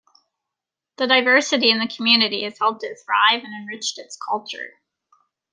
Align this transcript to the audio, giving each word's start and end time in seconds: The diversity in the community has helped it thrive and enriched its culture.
The 0.97 1.05
diversity 1.05 1.69
in 1.69 1.77
the 1.77 1.87
community 1.87 2.41
has 2.45 2.57
helped 2.57 2.83
it 2.83 2.97
thrive 3.05 3.43
and 3.43 3.53
enriched 3.53 3.99
its 3.99 4.17
culture. 4.17 4.79